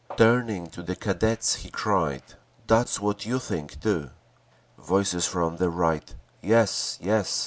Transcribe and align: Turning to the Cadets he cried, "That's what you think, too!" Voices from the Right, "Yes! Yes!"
Turning 0.17 0.65
to 0.67 0.81
the 0.81 0.95
Cadets 0.95 1.53
he 1.57 1.69
cried, 1.69 2.23
"That's 2.65 2.99
what 2.99 3.27
you 3.27 3.37
think, 3.37 3.79
too!" 3.81 4.09
Voices 4.79 5.27
from 5.27 5.57
the 5.57 5.69
Right, 5.69 6.15
"Yes! 6.41 6.97
Yes!" 7.03 7.39